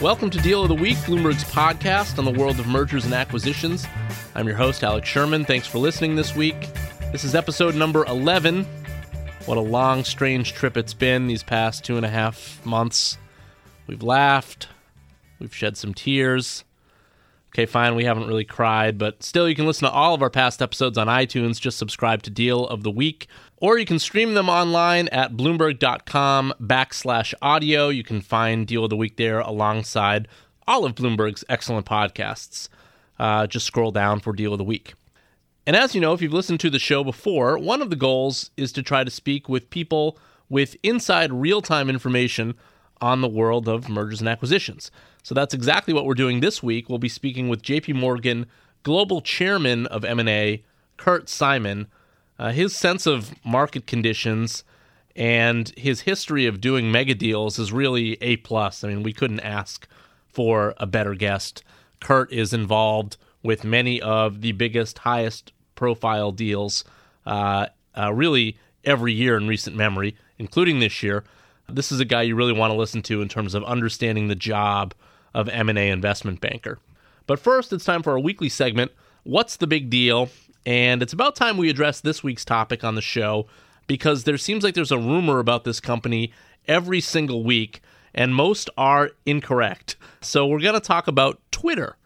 [0.00, 3.84] Welcome to Deal of the Week, Bloomberg's podcast on the world of mergers and acquisitions.
[4.36, 5.44] I'm your host, Alex Sherman.
[5.44, 6.68] Thanks for listening this week.
[7.10, 8.64] This is episode number 11.
[9.46, 13.18] What a long, strange trip it's been these past two and a half months.
[13.88, 14.68] We've laughed,
[15.40, 16.62] we've shed some tears.
[17.48, 20.30] Okay, fine, we haven't really cried, but still, you can listen to all of our
[20.30, 21.60] past episodes on iTunes.
[21.60, 23.26] Just subscribe to Deal of the Week
[23.60, 27.88] or you can stream them online at bloomberg.com backslash audio.
[27.88, 30.28] You can find Deal of the Week there alongside
[30.66, 32.68] all of Bloomberg's excellent podcasts.
[33.18, 34.94] Uh, just scroll down for Deal of the Week.
[35.66, 38.50] And as you know, if you've listened to the show before, one of the goals
[38.56, 40.16] is to try to speak with people
[40.48, 42.54] with inside real time information
[43.00, 44.90] on the world of mergers and acquisitions.
[45.28, 46.88] So that's exactly what we're doing this week.
[46.88, 48.46] We'll be speaking with JP Morgan
[48.82, 50.64] Global Chairman of M&A,
[50.96, 51.88] Kurt Simon,
[52.38, 54.64] uh, his sense of market conditions
[55.14, 58.82] and his history of doing mega deals is really a plus.
[58.82, 59.86] I mean, we couldn't ask
[60.28, 61.62] for a better guest.
[62.00, 66.84] Kurt is involved with many of the biggest, highest profile deals,
[67.26, 71.22] uh, uh, really every year in recent memory, including this year.
[71.68, 74.34] This is a guy you really want to listen to in terms of understanding the
[74.34, 74.94] job
[75.34, 76.78] of M&A investment banker.
[77.26, 78.92] But first, it's time for our weekly segment,
[79.24, 80.30] What's the Big Deal?
[80.64, 83.46] And it's about time we address this week's topic on the show
[83.86, 86.32] because there seems like there's a rumor about this company
[86.66, 87.80] every single week,
[88.14, 89.96] and most are incorrect.
[90.20, 91.96] So we're going to talk about Twitter.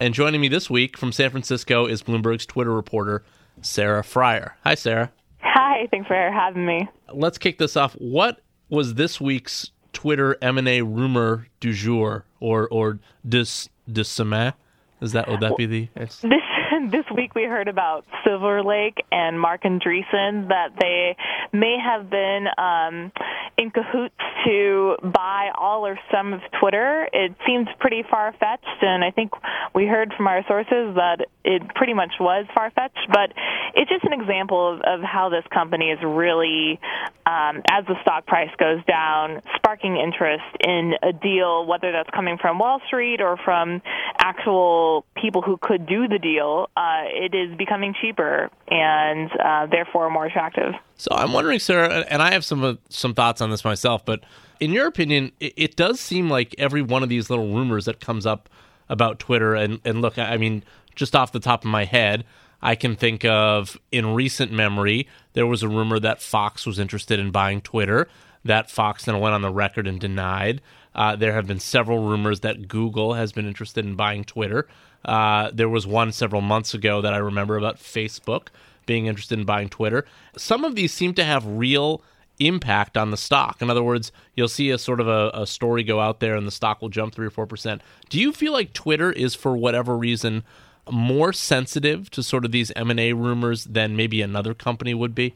[0.00, 3.22] And joining me this week from San Francisco is Bloomberg's Twitter reporter,
[3.62, 4.52] Sarah Frier.
[4.64, 5.12] Hi, Sarah.
[5.40, 6.88] Hi, thanks for having me.
[7.12, 7.92] Let's kick this off.
[7.94, 14.52] What was this week's Twitter M&A rumor du jour or or dis de semaine?
[15.00, 15.88] Is that would that be the?
[15.96, 16.22] This
[16.90, 21.16] this week we heard about Silver Lake and Marc Andreessen that they
[21.52, 23.10] may have been um,
[23.58, 27.08] in cahoots to buy all or some of Twitter.
[27.12, 29.32] It seems pretty far fetched, and I think
[29.74, 33.08] we heard from our sources that it pretty much was far fetched.
[33.08, 33.32] But
[33.74, 36.78] it's just an example of, of how this company is really,
[37.24, 42.38] um, as the stock price goes down, sparking interest in a deal, whether that's coming
[42.38, 43.80] from Wall Street or from
[44.18, 50.10] actual people who could do the deal uh, it is becoming cheaper and uh, therefore
[50.10, 50.74] more attractive.
[50.96, 54.20] So I'm wondering, Sarah, and I have some uh, some thoughts on this myself, but
[54.60, 58.00] in your opinion, it, it, does seem like every one of these little rumors that
[58.00, 58.48] comes up
[58.88, 60.64] about Twitter, and, and look, I mean,
[60.94, 62.24] just off the top of my head,
[62.62, 67.20] I can think of in recent memory, there was a rumor that Fox was interested
[67.20, 68.08] in buying Twitter.
[68.44, 70.62] That Fox then went on the record and denied.
[70.94, 74.66] Uh, there have been several rumors that Google has been interested in buying Twitter.
[75.04, 78.48] Uh, there was one several months ago that I remember about Facebook
[78.86, 80.04] being interested in buying Twitter.
[80.36, 82.02] Some of these seem to have real
[82.38, 83.62] impact on the stock.
[83.62, 86.46] In other words, you'll see a sort of a, a story go out there and
[86.46, 87.82] the stock will jump three or four percent.
[88.08, 90.44] Do you feel like Twitter is, for whatever reason,
[90.90, 95.14] more sensitive to sort of these M and A rumors than maybe another company would
[95.14, 95.34] be?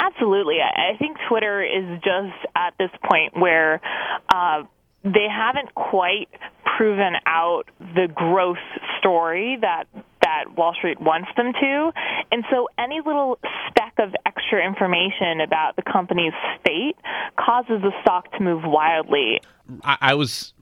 [0.00, 0.58] Absolutely.
[0.60, 3.80] I think Twitter is just at this point where
[4.32, 4.62] uh,
[5.02, 6.28] they haven't quite
[6.76, 8.56] proven out the growth
[8.98, 9.84] story that
[10.24, 11.92] that Wall Street wants them to.
[12.32, 16.96] And so any little speck of extra information about the company's state
[17.38, 19.40] causes the stock to move wildly.
[19.82, 20.54] I, I was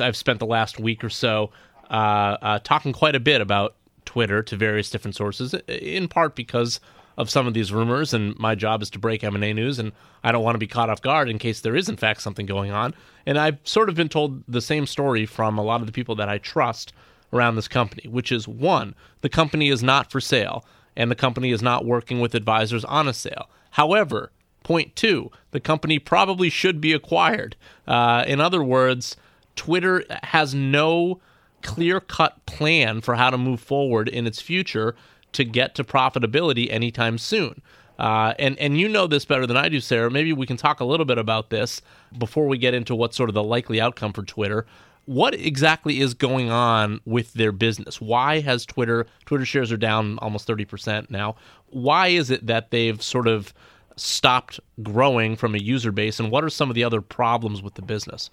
[0.00, 1.50] I've spent the last week or so
[1.90, 6.80] uh, uh, talking quite a bit about Twitter to various different sources, in part because
[7.16, 9.90] of some of these rumors, and my job is to break M&A news, and
[10.22, 12.46] I don't want to be caught off guard in case there is in fact something
[12.46, 12.94] going on.
[13.26, 16.14] And I've sort of been told the same story from a lot of the people
[16.16, 16.92] that I trust
[17.32, 20.64] around this company, which is one, the company is not for sale,
[20.96, 23.48] and the company is not working with advisors on a sale.
[23.72, 27.56] However, point two, the company probably should be acquired.
[27.86, 29.16] Uh, in other words,
[29.56, 31.20] Twitter has no
[31.62, 34.94] clear cut plan for how to move forward in its future
[35.32, 37.60] to get to profitability anytime soon.
[37.98, 40.10] Uh, and and you know this better than I do, Sarah.
[40.10, 41.82] Maybe we can talk a little bit about this
[42.16, 44.66] before we get into what's sort of the likely outcome for Twitter.
[45.08, 47.98] What exactly is going on with their business?
[47.98, 51.34] Why has Twitter Twitter shares are down almost thirty percent now?
[51.70, 53.54] Why is it that they've sort of
[53.96, 57.72] stopped growing from a user base, and what are some of the other problems with
[57.72, 58.28] the business?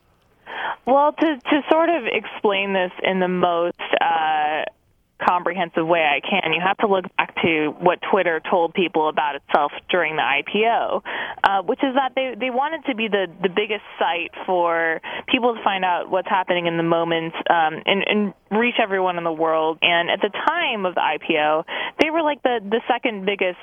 [0.86, 4.66] Well, to to sort of explain this in the most uh,
[5.24, 9.36] comprehensive way I can, you have to look back to what Twitter told people about
[9.36, 11.02] itself during the IPO,
[11.44, 15.56] uh, which is that they, they wanted to be the, the biggest site for people
[15.56, 19.32] to find out what's happening in the moment um, and, and reach everyone in the
[19.32, 19.80] world.
[19.82, 21.64] And at the time of the IPO,
[22.02, 23.60] they were like the, the second biggest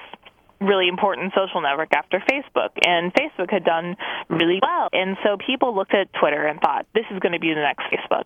[0.62, 3.96] really important social network after Facebook, and Facebook had done
[4.28, 4.88] really well.
[4.92, 7.84] And so people looked at Twitter and thought, this is going to be the next
[7.90, 8.24] Facebook,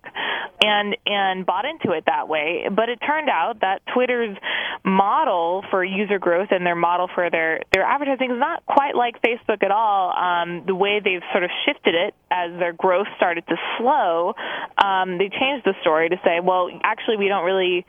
[0.61, 2.67] and and bought into it that way.
[2.69, 4.37] But it turned out that Twitter's
[4.83, 9.21] model for user growth and their model for their their advertising is not quite like
[9.21, 10.15] Facebook at all.
[10.15, 14.33] Um, the way they've sort of shifted it as their growth started to slow,
[14.77, 17.85] um, they changed the story to say, well, actually, we don't really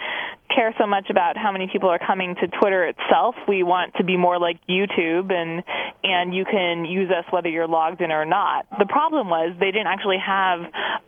[0.55, 3.35] care so much about how many people are coming to Twitter itself.
[3.47, 5.63] We want to be more like YouTube and
[6.03, 8.67] and you can use us whether you're logged in or not.
[8.79, 10.61] The problem was they didn't actually have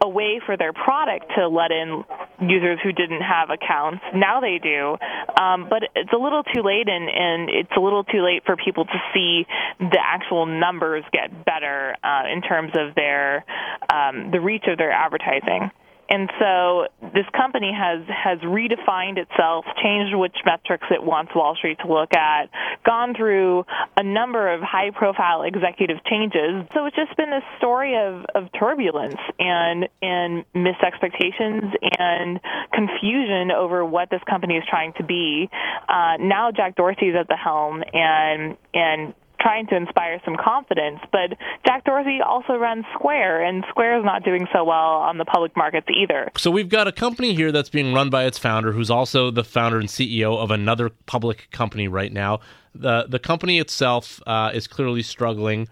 [0.03, 2.05] a way for their product to let in
[2.41, 4.03] users who didn't have accounts.
[4.15, 4.97] Now they do.
[5.41, 8.57] Um, but it's a little too late and, and it's a little too late for
[8.57, 9.47] people to see
[9.79, 13.45] the actual numbers get better uh, in terms of their
[13.93, 15.71] um, the reach of their advertising.
[16.11, 21.79] And so this company has has redefined itself, changed which metrics it wants Wall Street
[21.87, 22.51] to look at,
[22.85, 23.65] gone through
[23.97, 26.67] a number of high profile executive changes.
[26.75, 31.63] So it's just been this story of, of turbulence and and missed expectations
[31.99, 32.41] and
[32.75, 35.49] confusion over what this company is trying to be.
[35.89, 41.01] Uh, now Jack Dorsey is at the helm and and trying to inspire some confidence.
[41.11, 45.25] But Jack Dorsey also runs Square, and Square is not doing so well on the
[45.25, 46.31] public markets either.
[46.37, 49.45] So we've got a company here that's being run by its founder, who's also the
[49.45, 52.41] founder and CEO of another public company right now.
[52.75, 55.69] the The company itself uh, is clearly struggling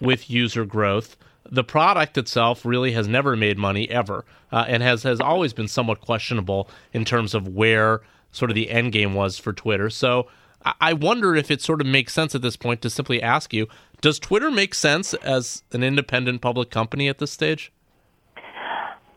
[0.00, 1.16] with user growth.
[1.50, 5.68] The product itself really has never made money ever, uh, and has has always been
[5.68, 9.88] somewhat questionable in terms of where sort of the end game was for Twitter.
[9.88, 10.28] So
[10.62, 13.68] I wonder if it sort of makes sense at this point to simply ask you
[14.00, 17.72] Does Twitter make sense as an independent public company at this stage?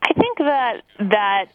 [0.01, 1.45] I think that that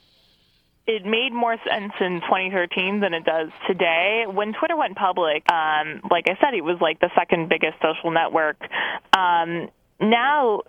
[0.87, 4.25] it made more sense in 2013 than it does today.
[4.29, 8.13] When Twitter went public, um, like I said, it was like the second biggest social
[8.13, 8.57] network.
[9.17, 9.69] Um,
[10.01, 10.63] now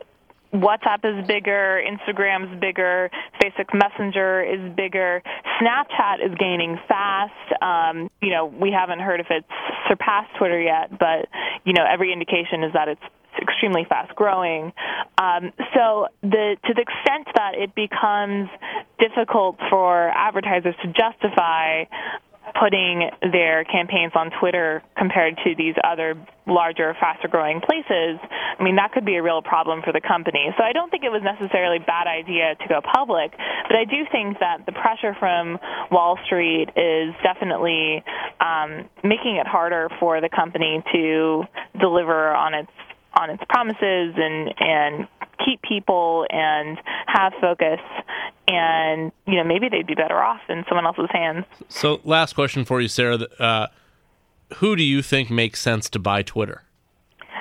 [0.62, 3.10] WhatsApp is bigger, Instagram's bigger,
[3.42, 5.22] Facebook Messenger is bigger,
[5.62, 7.34] Snapchat is gaining fast.
[7.62, 9.48] Um, you know, we haven't heard if it's
[9.88, 11.28] surpassed Twitter yet, but
[11.64, 13.02] you know, every indication is that it's
[13.42, 14.74] extremely fast growing.
[15.18, 18.50] Um, so the to the extent that it becomes
[19.00, 21.84] difficult for advertisers to justify
[22.60, 26.16] putting their campaigns on Twitter compared to these other
[26.46, 30.50] larger, faster growing places, I mean, that could be a real problem for the company.
[30.58, 33.86] So I don't think it was necessarily a bad idea to go public, but I
[33.86, 35.60] do think that the pressure from
[35.92, 38.04] Wall Street is definitely
[38.40, 41.44] um, making it harder for the company to
[41.80, 42.72] deliver on its
[43.14, 45.08] on its promises and and
[45.46, 47.80] keep people and have focus
[48.48, 51.46] and you know maybe they'd be better off in someone else's hands.
[51.68, 53.68] So, last question for you, Sarah: uh,
[54.56, 56.64] Who do you think makes sense to buy Twitter?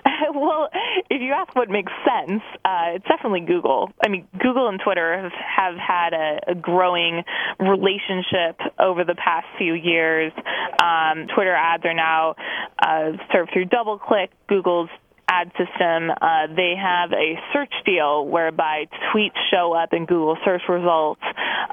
[0.35, 0.69] well,
[1.11, 3.91] if you ask what makes sense, uh, it's definitely Google.
[4.05, 7.23] I mean, Google and Twitter have, have had a, a growing
[7.59, 10.33] relationship over the past few years.
[10.81, 12.35] Um, Twitter ads are now
[12.79, 14.29] uh, served through DoubleClick.
[14.49, 14.91] Google's
[15.29, 20.63] ad system, uh, they have a search deal whereby tweets show up in Google search
[20.69, 21.23] results.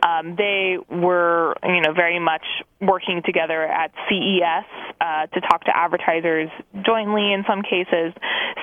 [0.02, 2.44] Um, they were, you know, very much
[2.86, 4.66] working together at CES
[5.02, 6.50] uh, to talk to advertisers
[6.86, 8.14] jointly in some cases.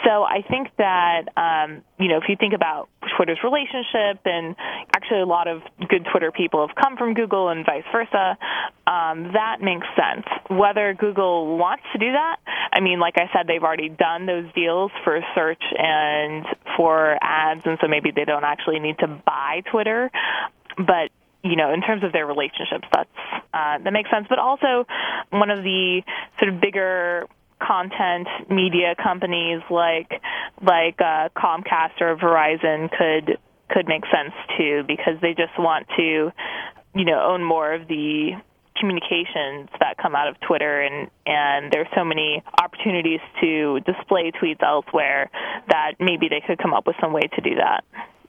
[0.05, 4.57] So I think that, um, you know, if you think about Twitter's relationship, and
[4.95, 8.39] actually a lot of good Twitter people have come from Google and vice versa,
[8.87, 10.27] um, that makes sense.
[10.49, 12.37] Whether Google wants to do that,
[12.73, 16.47] I mean, like I said, they've already done those deals for search and
[16.77, 20.11] for ads, and so maybe they don't actually need to buy Twitter.
[20.77, 21.11] But
[21.43, 23.11] you know, in terms of their relationships, that's
[23.55, 24.27] uh, that makes sense.
[24.29, 24.87] But also,
[25.31, 26.03] one of the
[26.39, 27.27] sort of bigger
[27.61, 30.11] content media companies like
[30.63, 33.39] like uh, Comcast or Verizon could
[33.71, 36.33] could make sense too because they just want to,
[36.95, 38.33] you know, own more of the
[38.79, 44.63] communications that come out of Twitter and and there's so many opportunities to display tweets
[44.63, 45.31] elsewhere
[45.69, 47.85] that maybe they could come up with some way to do that.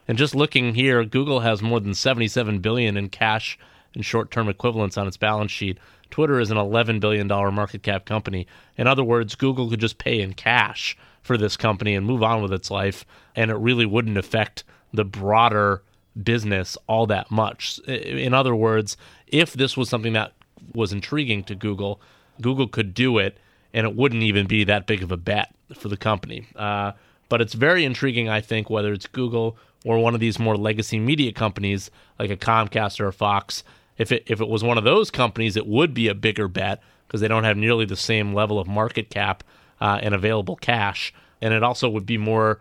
[0.08, 3.58] And just looking here, Google has more than 77 billion in cash
[3.94, 5.78] and short-term equivalents on its balance sheet.
[6.10, 8.48] Twitter is an 11 billion dollar market cap company.
[8.78, 12.42] In other words, Google could just pay in cash for this company and move on
[12.42, 13.06] with its life
[13.36, 15.82] and it really wouldn't affect the broader
[16.22, 17.80] business all that much.
[17.88, 20.34] In other words, if this was something that
[20.74, 22.02] was intriguing to Google,
[22.42, 23.38] Google could do it
[23.74, 26.48] and it wouldn't even be that big of a bet for the company.
[26.56, 26.92] Uh,
[27.30, 31.00] but it's very intriguing, I think, whether it's Google or one of these more legacy
[31.00, 33.64] media companies like a Comcast or a Fox.
[33.98, 36.82] If it if it was one of those companies, it would be a bigger bet
[37.08, 39.44] because they don't have nearly the same level of market cap
[39.80, 42.60] uh, and available cash, and it also would be more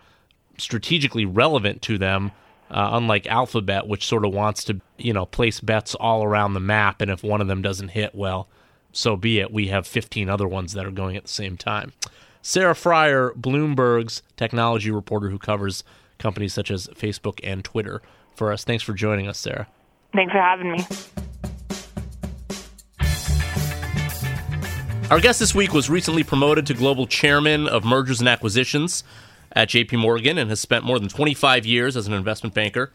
[0.59, 2.33] strategically relevant to them.
[2.71, 6.61] Uh, unlike Alphabet, which sort of wants to, you know, place bets all around the
[6.61, 8.49] map, and if one of them doesn't hit, well,
[8.93, 9.53] so be it.
[9.53, 11.93] We have 15 other ones that are going at the same time.
[12.43, 15.85] Sarah Frier, Bloomberg's technology reporter who covers
[16.21, 18.01] companies such as Facebook and Twitter
[18.37, 18.63] for us.
[18.63, 19.67] Thanks for joining us, Sarah.
[20.15, 20.87] Thanks for having me.
[25.11, 29.03] Our guest this week was recently promoted to global chairman of mergers and acquisitions
[29.53, 32.93] at JP Morgan and has spent more than 25 years as an investment banker.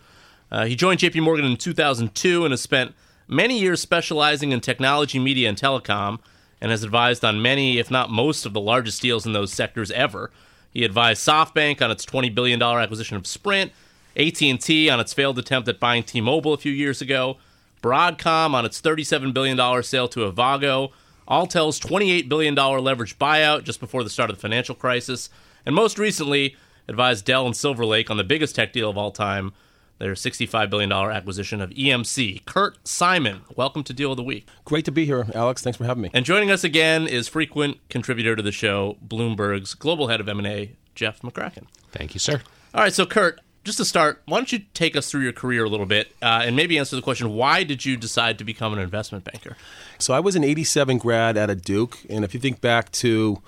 [0.50, 2.96] Uh, he joined JP Morgan in 2002 and has spent
[3.28, 6.20] many years specializing in technology, media, and telecom
[6.62, 9.92] and has advised on many, if not most, of the largest deals in those sectors
[9.92, 10.32] ever.
[10.76, 13.72] He advised SoftBank on its $20 billion acquisition of Sprint,
[14.18, 17.38] AT&T on its failed attempt at buying T-Mobile a few years ago,
[17.82, 20.92] Broadcom on its $37 billion sale to Avago,
[21.30, 25.30] Alltel's $28 billion leveraged buyout just before the start of the financial crisis,
[25.66, 26.58] and most recently
[26.90, 29.54] advised Dell and Silver Lake on the biggest tech deal of all time,
[29.98, 32.46] their $65 billion acquisition of EMC.
[32.46, 34.48] Kurt Simon, welcome to Deal of the Week.
[34.66, 35.62] Great to be here, Alex.
[35.62, 36.12] Thanks for having me.
[36.14, 40.74] And joining us again is frequent contributor to the show, Bloomberg's global head of M&A,
[40.96, 41.66] Jeff McCracken.
[41.92, 42.42] Thank you, sir.
[42.74, 45.64] All right, so Kurt, just to start, why don't you take us through your career
[45.64, 48.74] a little bit uh, and maybe answer the question why did you decide to become
[48.74, 49.58] an investment banker?
[49.98, 51.98] So I was an 87 grad out of Duke.
[52.10, 53.42] And if you think back to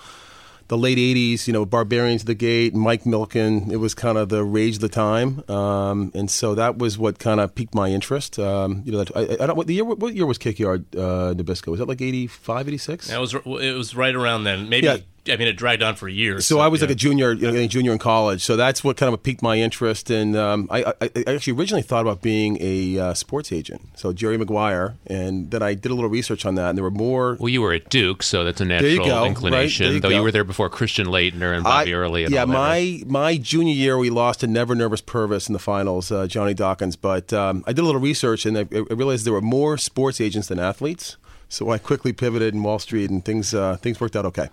[0.67, 4.29] the late 80s, you know, Barbarians of the Gate, Mike Milken, it was kind of
[4.29, 5.43] the rage of the time.
[5.49, 8.37] Um, and so that was what kind of piqued my interest.
[8.37, 11.67] Um, you know, I, I, don't, what, the year, what year was KKR uh, Nabisco?
[11.67, 13.09] Was that like 85, 86?
[13.09, 14.69] It was, it was right around then.
[14.69, 14.87] Maybe.
[14.87, 14.97] Yeah
[15.29, 16.45] I mean, it dragged on for years.
[16.45, 16.87] So, so I was yeah.
[16.87, 18.43] like a junior, you know, junior in college.
[18.43, 20.09] So that's what kind of piqued my interest.
[20.09, 23.81] And um, I, I, I, actually originally thought about being a uh, sports agent.
[23.95, 26.91] So Jerry Maguire, and then I did a little research on that, and there were
[26.91, 27.37] more.
[27.39, 29.87] Well, you were at Duke, so that's a natural go, inclination.
[29.87, 29.93] Right?
[29.93, 30.15] You though go.
[30.15, 32.25] you were there before Christian Laettner and Bobby I, Hurley.
[32.27, 36.27] yeah, my my junior year we lost to Never Nervous Pervis in the finals, uh,
[36.27, 36.95] Johnny Dawkins.
[36.95, 40.21] But um, I did a little research, and I, I realized there were more sports
[40.21, 41.17] agents than athletes.
[41.49, 44.49] So I quickly pivoted in Wall Street, and things uh, things worked out okay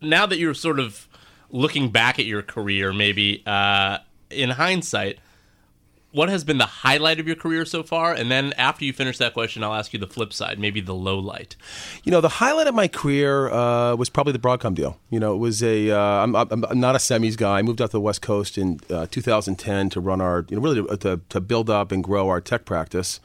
[0.00, 1.08] now that you're sort of
[1.50, 3.98] looking back at your career, maybe uh,
[4.30, 5.18] in hindsight,
[6.10, 8.14] what has been the highlight of your career so far?
[8.14, 10.94] And then after you finish that question, I'll ask you the flip side, maybe the
[10.94, 11.54] low light.
[12.02, 14.98] You know, the highlight of my career uh, was probably the Broadcom deal.
[15.10, 15.90] You know, it was a.
[15.90, 17.58] am uh, not a semis guy.
[17.58, 20.62] I moved out to the West Coast in uh, 2010 to run our, you know,
[20.62, 23.20] really to, to, to build up and grow our tech practice.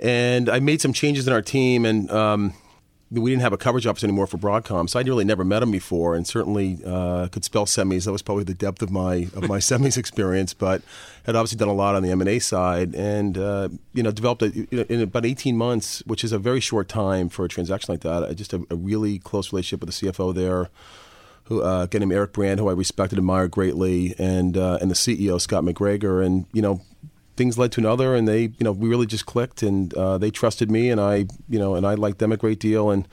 [0.00, 2.54] And I made some changes in our team, and um,
[3.20, 5.70] we didn't have a coverage office anymore for Broadcom, so I'd really never met him
[5.70, 8.06] before, and certainly uh, could spell semis.
[8.06, 10.82] That was probably the depth of my of my semis experience, but
[11.24, 14.10] had obviously done a lot on the M and A side, and uh, you know
[14.10, 17.44] developed a, you know, in about eighteen months, which is a very short time for
[17.44, 18.24] a transaction like that.
[18.24, 20.70] I just a, a really close relationship with the CFO there.
[21.46, 24.90] Who, uh, again, named Eric Brandt, who I respected, and admired greatly, and uh, and
[24.90, 26.80] the CEO Scott McGregor, and you know
[27.36, 30.30] things led to another, and they, you know, we really just clicked, and uh, they
[30.30, 33.08] trusted me, and I, you know, and I liked them a great deal, and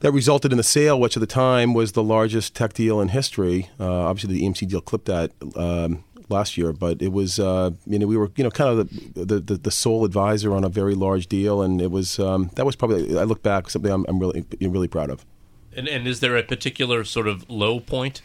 [0.00, 3.08] that resulted in the sale, which at the time was the largest tech deal in
[3.08, 3.70] history.
[3.78, 7.98] Uh, obviously, the EMC deal clipped that um, last year, but it was, uh, you
[7.98, 10.94] know, we were, you know, kind of the, the, the sole advisor on a very
[10.94, 14.18] large deal, and it was um, that was probably, I look back, something I'm, I'm
[14.18, 15.24] really really proud of.
[15.76, 18.22] And, and is there a particular sort of low point?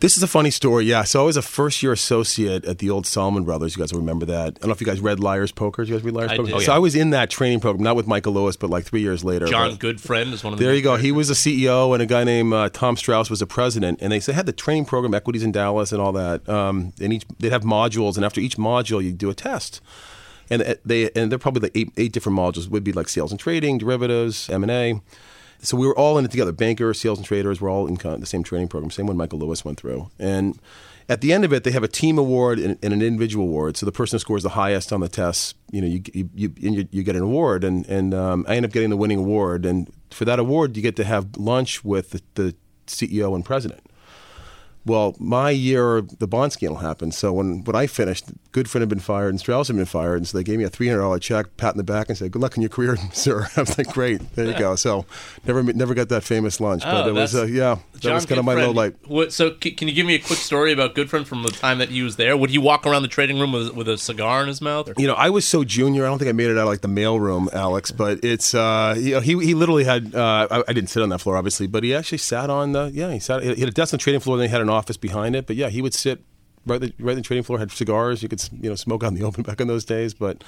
[0.00, 0.86] This is a funny story.
[0.86, 1.04] Yeah.
[1.04, 3.76] So I was a first year associate at the old Salomon Brothers.
[3.76, 4.46] You guys remember that.
[4.46, 5.82] I don't know if you guys read Liar's Poker.
[5.82, 6.46] Did you guys read Liar's I Poker?
[6.46, 6.54] Did.
[6.54, 6.66] Oh, yeah.
[6.66, 9.24] So I was in that training program, not with Michael Lewis, but like three years
[9.24, 9.46] later.
[9.46, 10.96] John but, Gutfreund is one of the There you go.
[10.96, 14.00] He was a CEO, and a guy named uh, Tom Strauss was a president.
[14.00, 16.48] And they, had the training program, equities in Dallas, and all that.
[16.48, 19.82] Um, and each they'd have modules, and after each module, you do a test.
[20.48, 22.64] And uh, they and they're probably like eight, eight different modules.
[22.64, 25.00] It would be like sales and trading, derivatives, M and A
[25.62, 26.52] so we were all in it together.
[26.52, 29.64] Bankers, sales and traders, we're all in the same training program, same one Michael Lewis
[29.64, 30.10] went through.
[30.18, 30.58] And
[31.08, 33.76] at the end of it, they have a team award and, and an individual award.
[33.76, 36.88] So the person who scores the highest on the test, you know, you you, you,
[36.90, 37.64] you get an award.
[37.64, 39.66] And, and um, I end up getting the winning award.
[39.66, 42.54] And for that award, you get to have lunch with the, the
[42.86, 43.82] CEO and president.
[44.86, 47.14] Well, my year, the bond scandal happened.
[47.14, 50.16] So when, when I finished, Gutfreund had been fired and Strauss had been fired.
[50.16, 52.40] And so they gave me a $300 check, pat in the back, and said, Good
[52.40, 53.46] luck in your career, sir.
[53.56, 54.34] I was like, Great.
[54.34, 54.76] There you go.
[54.76, 55.04] So
[55.46, 56.82] never never got that famous lunch.
[56.82, 58.40] But oh, it was, uh, yeah, that John was kind Gutfreund.
[58.40, 58.96] of my low light.
[59.06, 61.90] What, so can you give me a quick story about Gutfreund from the time that
[61.90, 62.36] he was there?
[62.36, 64.88] Would he walk around the trading room with, with a cigar in his mouth?
[64.88, 64.94] Or?
[64.96, 66.80] You know, I was so junior, I don't think I made it out of like
[66.80, 70.72] the mailroom, Alex, but it's, uh, you know, he, he literally had, uh, I, I,
[70.72, 73.42] didn't sit on that floor, obviously, but he actually sat on the, yeah, he sat,
[73.42, 75.36] he had a desk on the trading floor, and then he had an office behind
[75.36, 76.22] it but yeah, he would sit
[76.66, 78.22] right the, right in the trading floor, had cigars.
[78.22, 80.42] You could you know smoke on the open back in those days, but.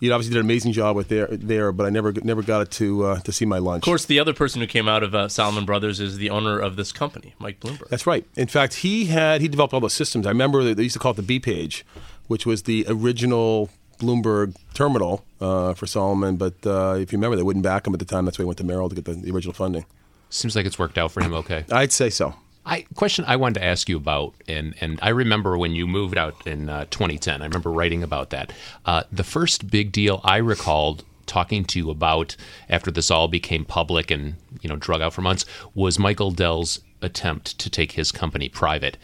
[0.00, 2.70] he obviously did an amazing job with there, there, but I never never got it
[2.72, 3.82] to uh, to see my lunch.
[3.82, 6.58] Of course, the other person who came out of uh, Salomon Brothers is the owner
[6.58, 7.88] of this company, Mike Bloomberg.
[7.88, 8.26] That's right.
[8.34, 10.26] In fact, he had he developed all the systems.
[10.26, 11.86] I remember they used to call it the B page,
[12.26, 16.36] which was the original Bloomberg terminal uh, for Salomon.
[16.36, 18.24] But uh, if you remember, they wouldn't back him at the time.
[18.24, 19.86] That's why he went to Merrill to get the, the original funding.
[20.28, 21.64] Seems like it's worked out for him okay.
[21.70, 22.34] I'd say so.
[22.66, 26.16] I question I wanted to ask you about, and and I remember when you moved
[26.16, 27.42] out in uh, 2010.
[27.42, 28.52] I remember writing about that.
[28.86, 32.36] Uh, the first big deal I recalled talking to you about
[32.68, 35.44] after this all became public and you know drug out for months
[35.74, 38.96] was Michael Dell's attempt to take his company private.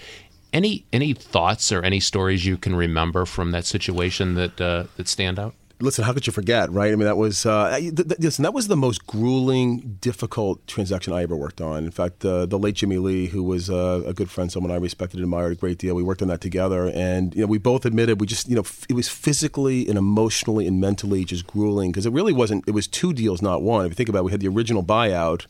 [0.52, 5.07] Any any thoughts or any stories you can remember from that situation that uh, that
[5.09, 5.55] stand out?
[5.82, 6.92] Listen, how could you forget, right?
[6.92, 11.14] I mean, that was uh, th- th- listen, that was the most grueling, difficult transaction
[11.14, 11.84] I ever worked on.
[11.84, 14.76] In fact, uh, the late Jimmy Lee, who was uh, a good friend, someone I
[14.76, 17.56] respected and admired a great deal, we worked on that together, and you know, we
[17.56, 21.46] both admitted we just, you know, f- it was physically and emotionally and mentally just
[21.46, 22.68] grueling because it really wasn't.
[22.68, 23.87] It was two deals, not one.
[23.87, 25.46] If you think about, it, we had the original buyout.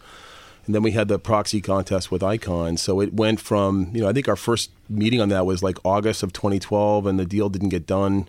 [0.66, 2.78] And then we had the proxy contest with Icahn.
[2.78, 5.78] So it went from, you know, I think our first meeting on that was like
[5.84, 8.28] August of 2012, and the deal didn't get done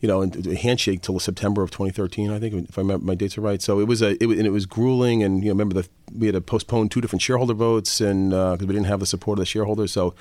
[0.00, 3.36] you know, a handshake till September of 2013, I think, if I remember my dates
[3.36, 3.60] are right.
[3.60, 6.26] So it was a, it, and it was grueling, and you know, remember the we
[6.26, 9.38] had to postpone two different shareholder votes, and because uh, we didn't have the support
[9.38, 10.14] of the shareholders, so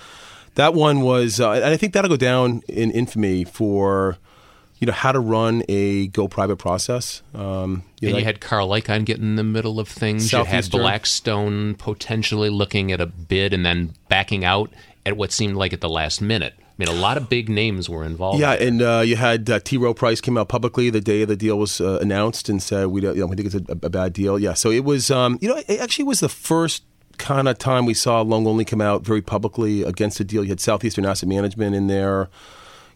[0.55, 4.17] that one was, uh, and I think that'll go down in infamy for.
[4.81, 7.21] You know how to run a go private process.
[7.35, 10.31] Um, you and know, you had Carl Icahn getting in the middle of things.
[10.31, 14.71] You had Blackstone potentially looking at a bid and then backing out
[15.05, 16.53] at what seemed like at the last minute.
[16.79, 18.39] I mean, a lot of big names were involved.
[18.39, 19.75] Yeah, and uh, you had uh, T.
[19.75, 23.01] Rowe Price came out publicly the day the deal was uh, announced and said we
[23.01, 24.39] don't, you know, we think it's a, a, bad deal.
[24.39, 26.83] Yeah, so it was, um, you know, it actually was the first
[27.17, 30.41] kind of time we saw long only come out very publicly against the deal.
[30.41, 32.29] You had Southeastern Asset Management in there.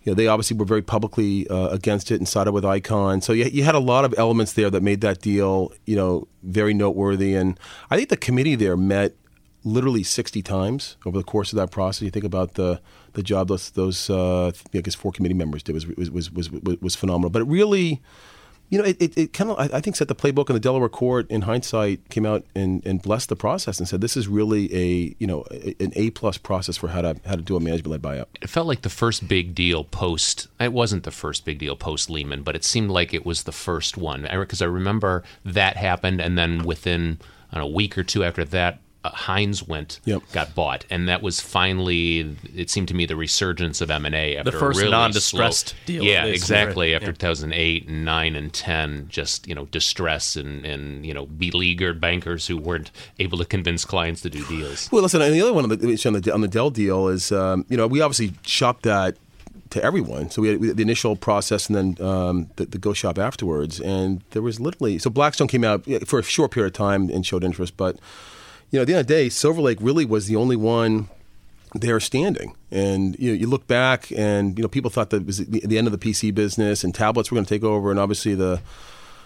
[0.04, 3.22] You know, they obviously were very publicly uh, against it and sided with Icahn.
[3.22, 6.30] So you, you had a lot of elements there that made that deal, you know,
[6.42, 7.36] very noteworthy.
[7.36, 7.60] And
[7.92, 9.16] I think the committee there met
[9.64, 12.02] literally 60 times over the course of that process.
[12.02, 12.82] You think about the
[13.14, 16.52] the job those, those uh, I guess four committee members did was was was was,
[16.82, 17.30] was phenomenal.
[17.30, 18.02] But it really,
[18.70, 20.60] you know, it, it, it kind of I, I think set the playbook, and the
[20.60, 24.28] Delaware court, in hindsight, came out and, and blessed the process and said this is
[24.28, 25.46] really a you know
[25.80, 28.26] an A plus process for how to how to do a management led buyout.
[28.42, 30.48] It felt like the first big deal post.
[30.60, 33.52] It wasn't the first big deal post Lehman, but it seemed like it was the
[33.52, 37.20] first one because I, remember that happened, and then within.
[37.52, 40.22] on a week or two after that, Heinz went yep.
[40.32, 44.16] got bought, and that was finally it seemed to me the resurgence of M and
[44.16, 46.04] A after the first really non-distressed slow, deal.
[46.04, 46.96] Yeah, exactly.
[46.96, 47.14] After yeah.
[47.14, 52.48] 2008 and nine and ten, just you know distress and and you know beleaguered bankers
[52.48, 54.90] who weren't able to convince clients to do deals.
[54.92, 57.32] Well, listen, and the other one on the on the, on the Dell deal is
[57.32, 59.18] um, you know we obviously shopped that
[59.74, 60.30] to everyone.
[60.30, 63.18] So we had, we had, the initial process and then um, the, the, go shop
[63.18, 63.80] afterwards.
[63.80, 67.26] And there was literally so Blackstone came out for a short period of time and
[67.26, 67.98] showed interest, but
[68.74, 71.08] you know, at the end of the day, Silver Lake really was the only one
[71.76, 72.56] there standing.
[72.72, 75.60] And you know, you look back, and you know, people thought that it was the,
[75.60, 78.34] the end of the PC business, and tablets were going to take over, and obviously
[78.34, 78.62] the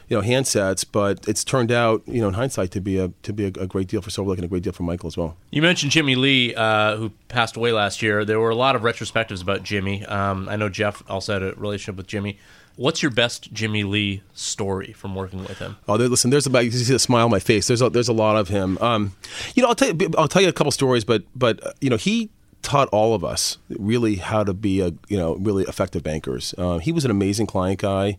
[0.08, 0.86] you know handsets.
[0.90, 3.68] But it's turned out, you know, in hindsight, to be a to be a, a
[3.68, 5.38] great deal for Silver Lake and a great deal for Michael as well.
[5.52, 8.26] You mentioned Jimmy Lee, uh, who passed away last year.
[8.26, 10.06] There were a lot of retrospectives about Jimmy.
[10.06, 12.38] Um, I know Jeff also had a relationship with Jimmy.
[12.78, 15.78] What's your best Jimmy Lee story from working with him?
[15.88, 17.68] Oh, there, listen, there's about you see the smile on my face.
[17.68, 18.78] There's a, there's a lot of him.
[18.80, 19.14] Um,
[19.56, 21.90] you know, I'll tell you I'll tell you a couple stories, but but uh, you
[21.90, 22.30] know he
[22.62, 26.54] taught all of us really how to be a you know really effective bankers.
[26.58, 28.18] Uh, he was an amazing client guy,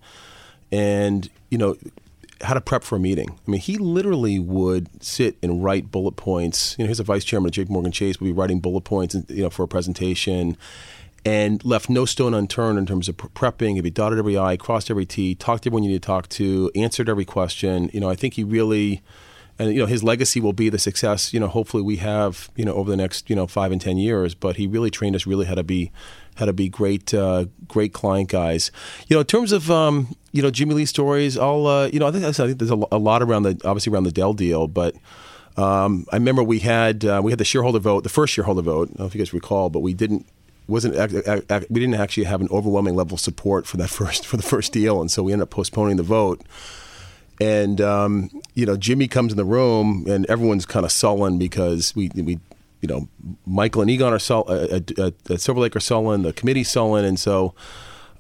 [0.71, 1.77] and you know
[2.43, 3.31] how to prep for a meeting.
[3.31, 6.77] I mean, he literally would sit and write bullet points.
[6.79, 7.73] You know, he's a vice chairman of J.P.
[7.73, 10.57] Morgan Chase, would be writing bullet points, you know, for a presentation
[11.25, 13.75] and left no stone unturned in terms of prepping.
[13.75, 16.29] He'd be dotted every I, crossed every T, talked to everyone you need to talk
[16.31, 17.91] to, answered every question.
[17.93, 19.03] You know, I think he really,
[19.59, 21.35] and you know, his legacy will be the success.
[21.35, 23.99] You know, hopefully we have you know over the next you know five and ten
[23.99, 24.35] years.
[24.35, 25.91] But he really trained us really how to be
[26.37, 28.71] how to be great uh, great client guys.
[29.09, 32.07] You know, in terms of um, you know Jimmy Lee stories, I'll uh, you know
[32.07, 34.69] I think, I think there's a, a lot around the obviously around the Dell deal,
[34.69, 34.95] but.
[35.57, 38.83] Um, I remember we had uh, we had the shareholder vote, the first shareholder vote.
[38.83, 40.25] I don't know if you guys recall, but we didn't
[40.69, 44.45] wasn't we didn't actually have an overwhelming level of support for that first for the
[44.45, 46.43] first deal, and so we ended up postponing the vote.
[47.41, 51.93] And um, you know, Jimmy comes in the room, and everyone's kind of sullen because
[51.97, 52.39] we we
[52.83, 53.09] you know
[53.45, 57.05] Michael and Egon are sullen, uh, uh, uh, Silver Lake are sullen, the committee's sullen,
[57.05, 57.53] and so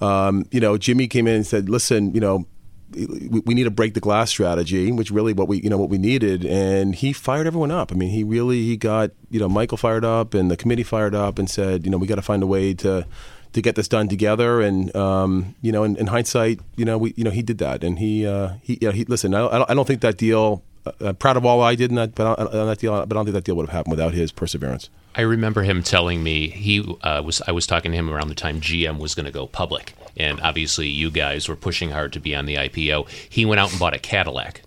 [0.00, 2.46] um, you know Jimmy came in and said, "Listen, you know."
[2.90, 5.98] we, need to break the glass strategy, which really what we you know what we
[5.98, 7.92] needed, and he fired everyone up.
[7.92, 11.14] I mean, he really he got you know Michael fired up and the committee fired
[11.14, 13.06] up and said you know we got to find a way to
[13.52, 14.61] to get this done together.
[14.61, 17.84] And um, you know, in, in, hindsight, you know, we you know he did that,
[17.84, 19.34] and he uh, he yeah he listen.
[19.34, 20.62] I don't, I don't think that deal.
[21.00, 23.26] Uh, proud of all I did in that, but on that deal, but I don't
[23.26, 24.88] think that deal would have happened without his perseverance.
[25.14, 27.42] I remember him telling me he uh, was.
[27.47, 30.40] I was talking to him around the time GM was going to go public, and
[30.40, 33.09] obviously you guys were pushing hard to be on the IPO.
[33.29, 34.62] He went out and bought a Cadillac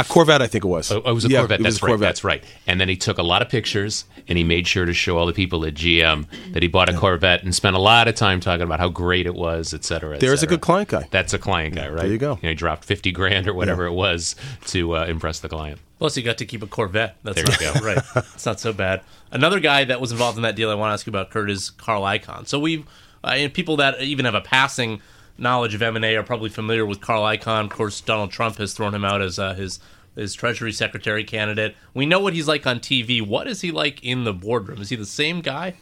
[0.00, 0.90] a Corvette, I think it was.
[0.90, 1.62] Oh, it was a yeah, Corvette.
[1.62, 1.88] That's right.
[1.88, 2.08] Corvette.
[2.08, 2.44] That's right.
[2.66, 5.26] And then he took a lot of pictures, and he made sure to show all
[5.26, 6.98] the people at GM that he bought a yeah.
[6.98, 10.16] Corvette, and spent a lot of time talking about how great it was, et cetera.
[10.16, 10.54] Et There's cetera.
[10.54, 11.08] a good client guy.
[11.10, 12.02] That's a client guy, right?
[12.02, 12.34] There you go.
[12.36, 13.90] You know, he dropped fifty grand or whatever yeah.
[13.90, 15.80] it was to uh, impress the client.
[15.98, 17.16] Plus, he got to keep a Corvette.
[17.24, 17.86] That's there not, you go.
[17.86, 18.24] right.
[18.34, 19.02] It's not so bad.
[19.32, 21.50] Another guy that was involved in that deal I want to ask you about, Kurt,
[21.50, 22.46] is Carl Icahn.
[22.46, 22.86] So we've
[23.24, 25.00] uh, people that even have a passing
[25.38, 27.64] knowledge of M and A are probably familiar with Carl Icahn.
[27.64, 29.80] Of course, Donald Trump has thrown him out as uh, his
[30.14, 31.76] his Treasury Secretary candidate.
[31.94, 33.24] We know what he's like on TV.
[33.26, 34.80] What is he like in the boardroom?
[34.80, 35.74] Is he the same guy?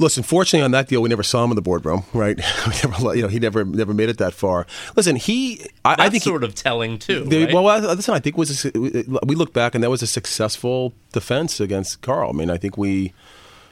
[0.00, 2.38] Listen, fortunately on that deal, we never saw him in the boardroom, right?
[2.84, 4.66] never, you know, he never never made it that far.
[4.94, 7.24] Listen, he, I, I think sort he, of telling too.
[7.24, 7.54] They, right?
[7.54, 11.58] Well, listen, I think was a, we look back and that was a successful defense
[11.58, 12.30] against Carl.
[12.30, 13.12] I mean, I think we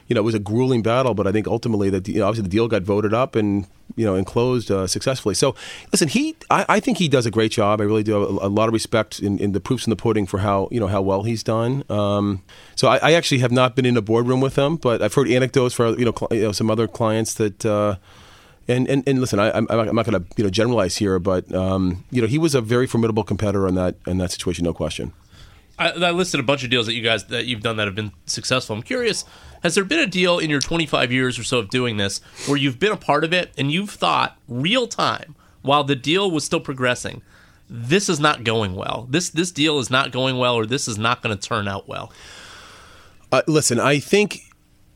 [0.08, 2.44] you know, it was a grueling battle, but I think ultimately that you know, obviously
[2.44, 3.66] the deal got voted up and
[3.96, 5.34] you know and closed uh, successfully.
[5.34, 5.54] So,
[5.92, 7.80] listen, he, I, I, think he does a great job.
[7.80, 9.96] I really do have a, a lot of respect in, in, the proofs in the
[9.96, 11.84] pudding for how you know how well he's done.
[11.90, 12.42] Um,
[12.74, 15.28] so, I, I, actually have not been in a boardroom with him, but I've heard
[15.28, 17.64] anecdotes for you know, cl- you know some other clients that.
[17.64, 17.96] Uh,
[18.68, 22.04] and, and, and listen, I, am not going to you know generalize here, but um,
[22.10, 25.12] you know he was a very formidable competitor in that in that situation, no question.
[25.78, 27.94] I, I, listed a bunch of deals that you guys that you've done that have
[27.94, 28.76] been successful.
[28.76, 29.24] I'm curious,
[29.62, 32.56] has there been a deal in your 25 years or so of doing this where
[32.56, 36.44] you've been a part of it and you've thought real time while the deal was
[36.44, 37.22] still progressing,
[37.68, 39.06] this is not going well.
[39.10, 41.88] This this deal is not going well, or this is not going to turn out
[41.88, 42.12] well.
[43.32, 44.45] Uh, listen, I think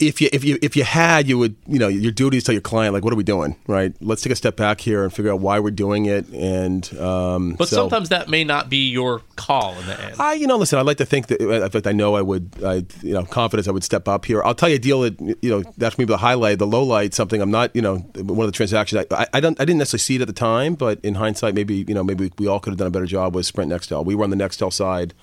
[0.00, 2.54] if you if you if you had, you would you know your duty is tell
[2.54, 3.94] your client like, what are we doing, right?
[4.00, 6.26] Let's take a step back here and figure out why we're doing it.
[6.28, 10.16] And um, but so, sometimes that may not be your call in the end.
[10.18, 12.50] I you know listen, I'd like to think that in fact I know I would
[12.64, 14.42] I you know confidence I would step up here.
[14.42, 17.12] I'll tell you a deal that you know that's maybe the highlight, the low light,
[17.14, 20.00] something I'm not you know one of the transactions I, I don't I didn't necessarily
[20.00, 22.70] see it at the time, but in hindsight maybe you know maybe we all could
[22.70, 24.04] have done a better job with Sprint Nextel.
[24.04, 25.14] We were on the Nextel side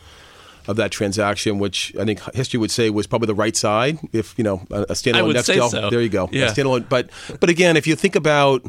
[0.68, 4.00] of that transaction, which I think history would say was probably the right side.
[4.12, 5.90] If you know a, a standalone Nextel, so.
[5.90, 6.30] there you go.
[6.32, 6.48] Yeah.
[6.48, 8.66] standalone, but but again, if you think about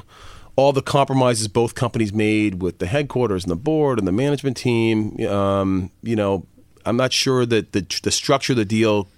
[0.56, 4.56] all the compromises both companies made with the headquarters and the board and the management
[4.56, 6.46] team, um, you know,
[6.84, 9.08] I'm not sure that the the structure of the deal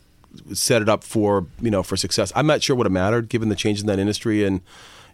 [0.52, 2.32] set it up for you know for success.
[2.34, 4.60] I'm not sure what it mattered given the change in that industry and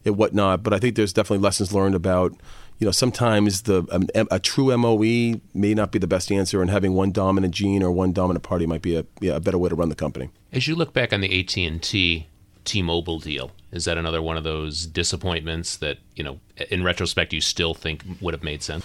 [0.04, 0.62] and whatnot.
[0.62, 2.32] But I think there's definitely lessons learned about
[2.78, 6.70] you know, sometimes the um, a true MOE may not be the best answer, and
[6.70, 9.68] having one dominant gene or one dominant party might be a, yeah, a better way
[9.68, 10.30] to run the company.
[10.52, 12.26] As you look back on the AT and T
[12.64, 16.38] T-Mobile deal, is that another one of those disappointments that you know,
[16.70, 18.84] in retrospect, you still think would have made sense?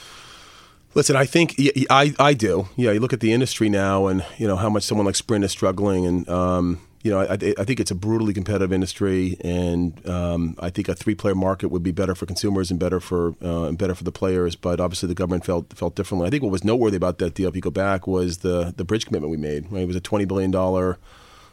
[0.94, 1.56] Listen, I think
[1.90, 2.70] I I do.
[2.78, 5.44] Yeah, you look at the industry now, and you know how much someone like Sprint
[5.44, 10.08] is struggling, and um, you know, I, I, think it's a brutally competitive industry, and
[10.08, 13.72] um, I think a three-player market would be better for consumers and better for uh,
[13.72, 14.56] better for the players.
[14.56, 16.28] But obviously, the government felt felt differently.
[16.28, 18.84] I think what was noteworthy about that deal, if you go back, was the the
[18.84, 19.72] bridge commitment we made.
[19.72, 19.82] Right?
[19.82, 21.00] It was a twenty billion dollar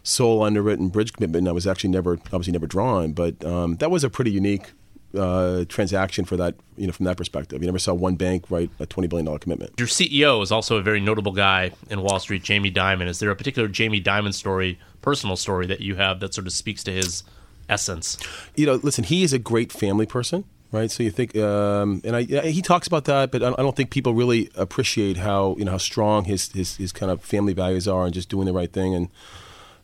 [0.03, 1.47] sole underwritten bridge commitment.
[1.47, 4.73] That was actually never obviously never drawn, but um, that was a pretty unique
[5.17, 7.63] uh, transaction for that, you know, from that perspective.
[7.63, 9.73] You never saw one bank write a twenty billion dollar commitment.
[9.79, 13.09] Your CEO is also a very notable guy in Wall Street, Jamie Dimon.
[13.09, 16.53] Is there a particular Jamie Dimon story, personal story that you have that sort of
[16.53, 17.23] speaks to his
[17.69, 18.19] essence?
[18.55, 20.45] You know, listen, he is a great family person.
[20.71, 23.89] Right, so you think, um, and I, he talks about that, but I don't think
[23.89, 27.89] people really appreciate how you know how strong his, his his kind of family values
[27.89, 29.09] are and just doing the right thing and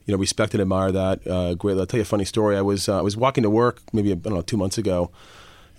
[0.06, 1.80] you know, respect and admire that uh, greatly.
[1.80, 2.56] I'll tell you a funny story.
[2.56, 5.10] I was uh, I was walking to work maybe I don't know two months ago,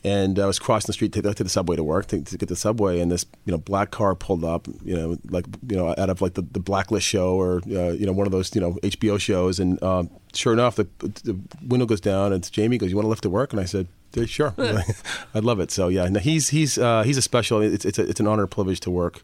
[0.04, 2.50] and I was crossing the street to, to the subway to work to, to, get
[2.50, 5.94] the subway, and this you know black car pulled up, you know, like you know
[5.98, 8.62] out of like the, the Blacklist show or uh, you know one of those you
[8.62, 12.90] know HBO shows, and uh, sure enough, the, the window goes down, and Jamie goes,
[12.90, 13.88] "You want to lift to work?" And I said.
[14.28, 14.54] Sure,
[15.36, 15.72] I'd love it.
[15.72, 17.60] So yeah, no, he's he's uh, he's a special.
[17.60, 19.24] It's it's, a, it's an honor, privilege to work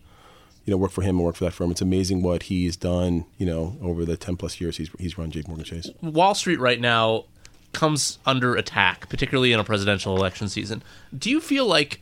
[0.65, 1.71] you know, work for him and work for that firm.
[1.71, 5.31] It's amazing what he's done, you know, over the 10 plus years he's, he's run
[5.31, 5.89] JP Morgan Chase.
[6.01, 7.25] Wall Street right now
[7.73, 10.83] comes under attack, particularly in a presidential election season.
[11.17, 12.01] Do you feel like,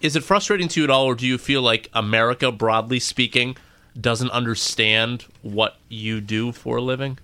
[0.00, 3.56] is it frustrating to you at all, or do you feel like America, broadly speaking,
[3.98, 7.18] doesn't understand what you do for a living?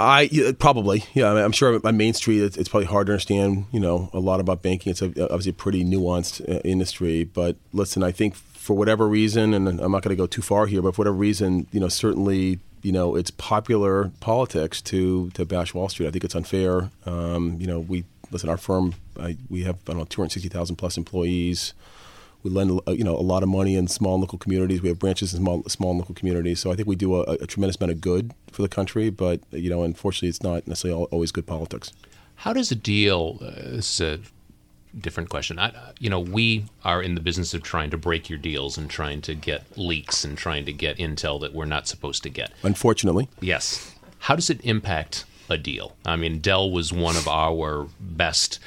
[0.00, 1.32] I yeah, probably yeah.
[1.32, 4.20] I am sure on Main Street it's, it's, probably hard to understand you know a
[4.20, 4.92] lot about banking.
[4.92, 7.24] It's a, obviously a pretty nuanced uh, industry.
[7.24, 8.36] But listen, I think
[8.68, 11.16] for whatever reason, and I'm not going to go too far here, but for whatever
[11.16, 16.06] reason, you know, certainly you know it's popular politics to to bash Wall Street.
[16.06, 16.90] I think it's unfair.
[17.06, 18.50] Um, you know, we listen.
[18.50, 21.72] Our firm, I, we have I don't know 260,000 plus employees.
[22.42, 24.82] We lend uh, you know a lot of money in small local communities.
[24.82, 26.60] We have branches in small small local communities.
[26.60, 29.08] So I think we do a, a tremendous amount of good for the country.
[29.08, 31.90] But you know, unfortunately, it's not necessarily always good politics.
[32.34, 33.38] How does a deal?
[33.40, 34.20] Uh, this is a
[35.00, 35.58] different question.
[35.58, 38.88] I, you know, we are in the business of trying to break your deals and
[38.90, 42.52] trying to get leaks and trying to get intel that we're not supposed to get.
[42.62, 43.94] Unfortunately, Yes.
[44.20, 45.96] How does it impact a deal?
[46.04, 48.58] I mean, Dell was one of our best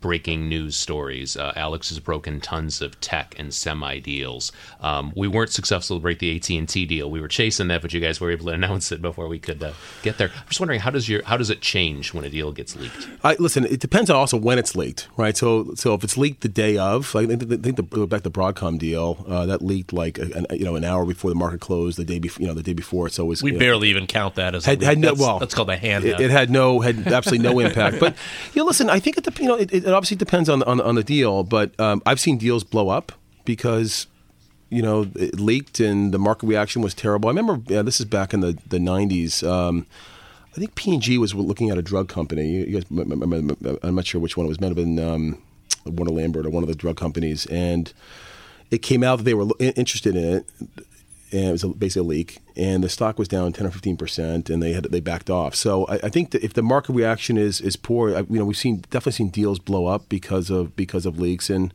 [0.00, 1.36] breaking news stories.
[1.36, 4.52] Uh, Alex has broken tons of tech and semi deals.
[4.80, 7.10] Um, we weren't successful to break the AT and T deal.
[7.10, 9.62] We were chasing that, but you guys were able to announce it before we could
[9.62, 10.28] uh, get there.
[10.28, 13.08] I'm just wondering how does your how does it change when a deal gets leaked?
[13.24, 15.36] I, listen, it depends on also when it's leaked, right?
[15.36, 18.22] So, so if it's leaked the day of, like, I think, I think the back
[18.22, 21.34] to the Broadcom deal, uh, that leaked like an, you know an hour before the
[21.36, 23.08] market closed, the day before, you know, the day before.
[23.08, 24.88] So it was We you know, barely even count that as a had, leak.
[24.88, 25.38] had no that's, well.
[25.38, 26.04] that's called a hand.
[26.04, 27.98] It, it had no had absolutely no impact.
[28.00, 28.16] But
[28.54, 30.80] you know, listen, I think it dep- you know it, it obviously depends on on,
[30.80, 31.44] on the deal.
[31.44, 33.12] But um, I've seen deals blow up
[33.44, 34.06] because
[34.70, 37.28] you know it leaked and the market reaction was terrible.
[37.28, 39.42] I remember yeah, this is back in the the nineties.
[39.42, 39.86] Um,
[40.56, 42.50] I think P and G was looking at a drug company.
[42.50, 42.84] You guys,
[43.82, 44.60] I'm not sure which one it was.
[44.60, 45.40] Might have been um,
[45.84, 47.92] Warner Lambert or one of the drug companies, and
[48.70, 50.46] it came out that they were interested in it,
[51.32, 54.50] and it was basically a leak, and the stock was down ten or fifteen percent,
[54.50, 55.54] and they had they backed off.
[55.54, 58.44] So I, I think that if the market reaction is is poor, I, you know,
[58.44, 61.72] we've seen definitely seen deals blow up because of because of leaks, and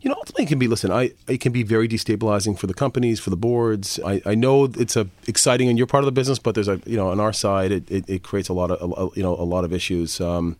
[0.00, 2.74] you know, ultimately it can be listen, I it can be very destabilizing for the
[2.74, 4.00] companies, for the boards.
[4.04, 6.80] I, I know it's a exciting in your part of the business, but there's a
[6.86, 9.34] you know on our side it, it, it creates a lot of a, you know
[9.34, 10.20] a lot of issues.
[10.20, 10.56] Um,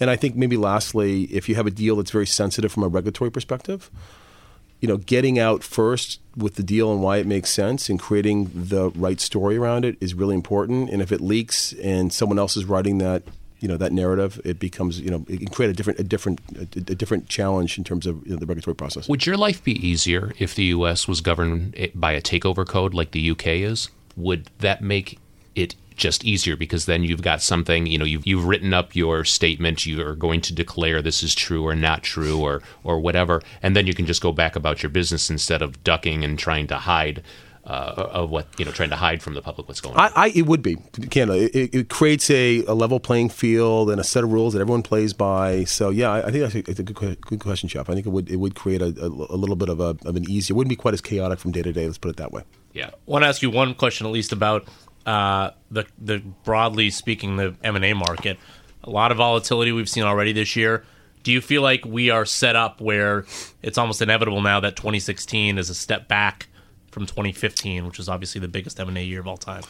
[0.00, 2.88] and I think maybe lastly, if you have a deal that's very sensitive from a
[2.88, 3.90] regulatory perspective,
[4.80, 8.50] you know, getting out first with the deal and why it makes sense and creating
[8.54, 10.88] the right story around it is really important.
[10.90, 13.24] And if it leaks and someone else is writing that,
[13.58, 16.40] you know, that narrative, it becomes, you know, it can create a different, a different,
[16.56, 19.08] a, a different challenge in terms of you know, the regulatory process.
[19.08, 21.08] Would your life be easier if the U.S.
[21.08, 23.62] was governed by a takeover code like the U.K.
[23.62, 23.90] is?
[24.16, 25.18] Would that make
[25.56, 29.24] it just easier because then you've got something you know you've, you've written up your
[29.24, 33.42] statement you are going to declare this is true or not true or or whatever
[33.62, 36.66] and then you can just go back about your business instead of ducking and trying
[36.66, 37.22] to hide
[37.64, 40.22] uh, of what you know trying to hide from the public what's going on I,
[40.24, 40.76] I it would be
[41.10, 41.54] Canada.
[41.54, 44.82] It, it creates a, a level playing field and a set of rules that everyone
[44.82, 45.64] plays by.
[45.64, 47.90] So yeah, I, I think that's a, it's a good, good question, Jeff.
[47.90, 50.16] I think it would it would create a, a, a little bit of a of
[50.16, 50.54] an easier.
[50.54, 51.84] It wouldn't be quite as chaotic from day to day.
[51.84, 52.44] Let's put it that way.
[52.72, 54.66] yeah I want to ask you one question at least about
[55.08, 58.38] uh, the the broadly speaking the M and A market.
[58.84, 60.84] A lot of volatility we've seen already this year.
[61.22, 63.24] Do you feel like we are set up where
[63.62, 66.48] it's almost inevitable now that 2016 is a step back
[66.90, 69.62] from 2015, which is obviously the biggest M and A year of all time?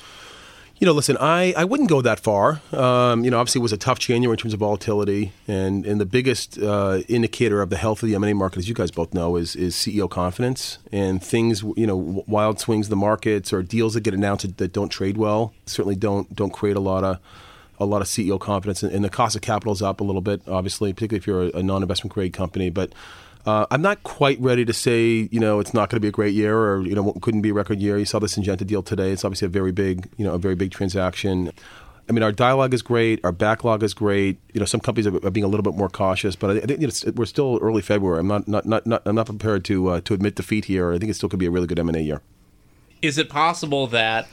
[0.80, 2.60] You know, listen, I, I wouldn't go that far.
[2.72, 6.00] Um, you know, obviously it was a tough January in terms of volatility, and, and
[6.00, 9.12] the biggest uh, indicator of the health of the M&A market, as you guys both
[9.12, 11.64] know, is, is CEO confidence and things.
[11.76, 15.16] You know, wild swings in the markets or deals that get announced that don't trade
[15.16, 17.18] well certainly don't don't create a lot of
[17.80, 20.20] a lot of CEO confidence, and, and the cost of capital is up a little
[20.20, 22.92] bit, obviously, particularly if you're a, a non-investment grade company, but.
[23.48, 26.12] Uh, I'm not quite ready to say, you know, it's not going to be a
[26.12, 27.96] great year, or you know, couldn't be a record year.
[27.96, 30.54] You saw the Syngenta deal today; it's obviously a very big, you know, a very
[30.54, 31.50] big transaction.
[32.10, 34.38] I mean, our dialogue is great, our backlog is great.
[34.52, 36.88] You know, some companies are, being a little bit more cautious, but I think you
[36.88, 38.20] know, we're still early February.
[38.20, 40.92] I'm not, not, not, not I'm not prepared to uh, to admit defeat here.
[40.92, 42.20] I think it still could be a really good M and A year.
[43.00, 44.28] is it possible that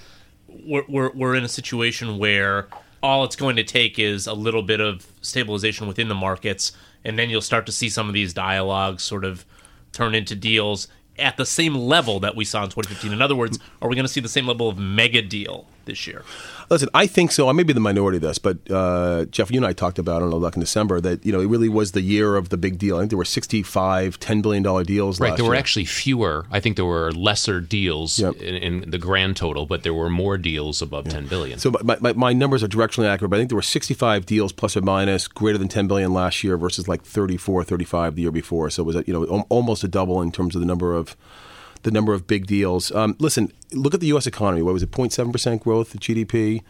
[0.50, 2.68] we're, we're, we're in a situation where
[3.02, 6.74] all it's going to take is a little bit of stabilization within the markets,
[7.06, 9.46] and then you'll start to see some of these dialogues sort of
[9.94, 10.88] turn into deals
[11.18, 13.14] at the same level that we saw in 2015?
[13.14, 16.08] In other words, are we going to see the same level of mega deal this
[16.08, 16.24] year?
[16.70, 17.48] Listen, I think so.
[17.48, 20.18] I may be the minority of this, but uh, Jeff, you and I talked about,
[20.18, 22.50] I don't know, like in December, that you know it really was the year of
[22.50, 22.98] the big deal.
[22.98, 25.60] I think there were 65 $10 billion deals Right, there were year.
[25.60, 26.46] actually fewer.
[26.52, 28.36] I think there were lesser deals Yep.
[28.42, 31.60] in, in the grand total, but there were more deals above 10 billion.
[31.60, 34.52] So my, my, my numbers are directionally accurate, but I think there were 65 deals
[34.52, 38.32] plus or minus greater than 10 billion last year versus like 34, 35 the year
[38.32, 38.70] before.
[38.70, 41.16] So it was you know al- almost a double in terms of the number of
[41.86, 42.92] the number of big deals.
[42.92, 44.28] Um, listen, look at the U.S.
[44.28, 44.62] economy.
[44.62, 44.92] What was it?
[44.92, 46.62] 0.7 percent growth in GDP.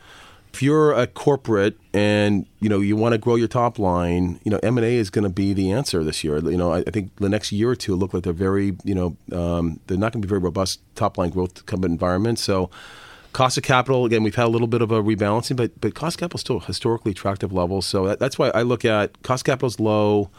[0.54, 4.52] If you're a corporate and you know you want to grow your top line, you
[4.52, 6.38] know M and A is going to be the answer this year.
[6.38, 8.96] You know I, I think the next year or two look like they're very you
[8.96, 12.40] know um, they're not going to be very robust top line growth kind of environment.
[12.40, 12.70] So
[13.36, 16.16] Cost of capital, again, we've had a little bit of a rebalancing, but but cost
[16.16, 17.86] of capital is still historically attractive levels.
[17.86, 20.30] So that, that's why I look at cost of capital is low.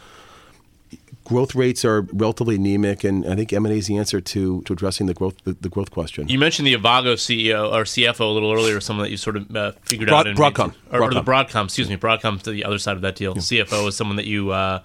[1.26, 4.62] Growth rates are relatively anemic, and I think M and A is the answer to,
[4.62, 6.28] to addressing the growth the, the growth question.
[6.28, 9.54] You mentioned the Avago CEO or CFO a little earlier, someone that you sort of
[9.54, 10.30] uh, figured Broad- out.
[10.30, 10.74] in Broadcom.
[10.92, 11.48] or, or the Broadcom.
[11.50, 13.34] Broadcom, excuse me, Broadcom to the other side of that deal.
[13.34, 14.82] CFO is someone that you uh,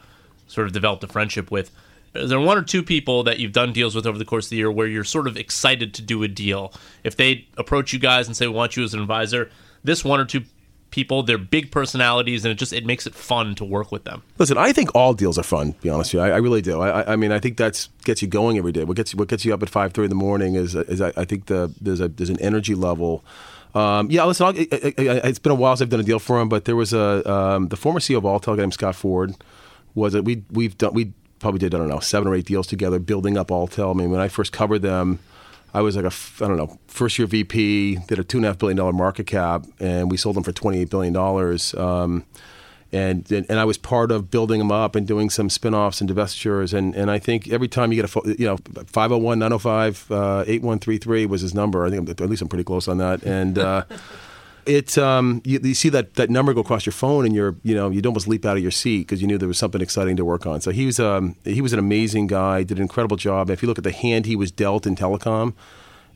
[0.47, 1.71] sort of developed a friendship with.
[2.15, 4.49] Is there one or two people that you've done deals with over the course of
[4.49, 6.73] the year where you're sort of excited to do a deal?
[7.03, 9.49] If they approach you guys and say, "We want you as an advisor,"
[9.83, 10.43] this one or two
[10.91, 14.21] people, they're big personalities, and it just it makes it fun to work with them.
[14.37, 15.73] Listen, I think all deals are fun.
[15.73, 16.81] To be honest with you, I, I really do.
[16.81, 18.83] I, I- mean, I think that's gets you going every day.
[18.83, 21.01] What gets you, what gets you up at five thirty in the morning is, is
[21.01, 23.23] I, I think the there's a there's an energy level.
[23.73, 26.03] Um, yeah, listen, I'll, I, I, I- it's been a while since I've done a
[26.03, 28.73] deal for him, but there was a um, the former CEO of Alltel, guy named
[28.73, 29.33] Scott Ford,
[29.95, 30.25] was it?
[30.25, 33.37] We we've done we probably did I don't know seven or eight deals together, building
[33.37, 33.91] up Alltel.
[33.91, 35.19] I mean, when I first covered them.
[35.73, 38.49] I was like a I don't know first year VP, did a two and a
[38.49, 41.73] half billion dollar market cap, and we sold them for twenty eight billion dollars.
[41.75, 42.25] Um,
[42.93, 46.09] and, and and I was part of building them up and doing some spin-offs and
[46.09, 50.43] divestitures and, and I think every time you get a you know 501 905 uh,
[50.45, 53.85] 8133 was his number I think at least I'm pretty close on that and uh,
[54.65, 57.75] it um, you, you see that, that number go across your phone and you're you
[57.75, 60.15] know you'd almost leap out of your seat because you knew there was something exciting
[60.17, 63.17] to work on so he was um, he was an amazing guy did an incredible
[63.17, 65.53] job if you look at the hand he was dealt in telecom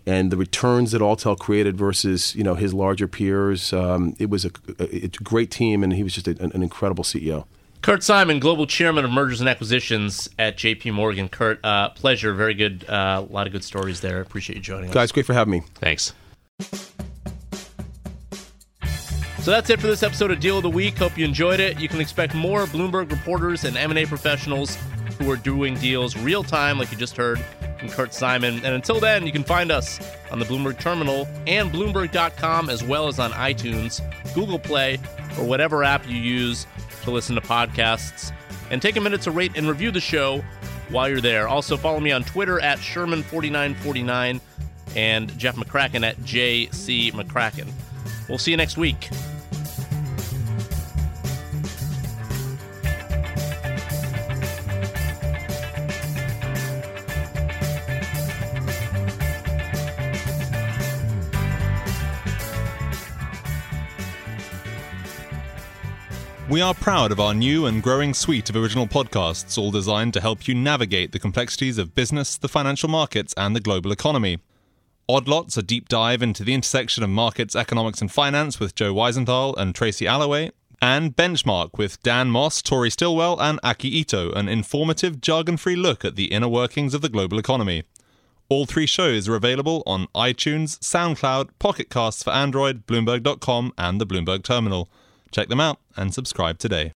[0.05, 3.73] and the returns that Alltel created versus you know his larger peers.
[3.73, 7.03] Um, it was a, it's a great team, and he was just a, an incredible
[7.03, 7.45] E CEO.
[7.81, 10.91] Kurt Simon, Global Chairman of Mergers and Acquisitions at J.P.
[10.91, 11.29] Morgan.
[11.29, 12.34] Kurt, uh, pleasure.
[12.34, 12.84] Very good.
[12.88, 14.21] A lot of good stories there.
[14.21, 14.93] Appreciate you joining us.
[14.93, 15.62] Guys, great for having me.
[15.75, 16.13] Thanks.
[19.45, 20.97] So that's it for this episode of Deal of the Week.
[20.97, 21.79] Hope you enjoyed it.
[21.79, 24.75] You can expect more Bloomberg reporters and M&A professionals
[25.19, 27.39] who are doing deals real time, like you just heard
[27.77, 28.55] from Kurt Simon.
[28.55, 29.99] And until then, you can find us
[30.31, 34.01] on the Bloomberg Terminal and Bloomberg.com, as well as on iTunes,
[34.34, 34.97] Google Play,
[35.38, 36.65] or whatever app you use
[37.03, 38.31] to listen to podcasts.
[38.71, 40.43] And take a minute to rate and review the show
[40.89, 41.47] while you're there.
[41.47, 44.41] Also, follow me on Twitter at Sherman4949
[44.95, 47.67] and Jeff McCracken at JC McCracken.
[48.27, 49.08] We'll see you next week.
[66.55, 70.21] We are proud of our new and growing suite of original podcasts, all designed to
[70.21, 74.39] help you navigate the complexities of business, the financial markets, and the global economy.
[75.09, 78.93] Odd Lots, a deep dive into the intersection of markets, economics, and finance with Joe
[78.93, 80.51] Weisenthal and Tracy Alloway.
[80.81, 86.05] And Benchmark with Dan Moss, Tori Stilwell, and Aki Ito, an informative, jargon free look
[86.05, 87.83] at the inner workings of the global economy.
[88.47, 94.07] All three shows are available on iTunes, SoundCloud, Pocket Casts for Android, Bloomberg.com, and the
[94.07, 94.87] Bloomberg Terminal.
[95.31, 96.94] Check them out and subscribe today.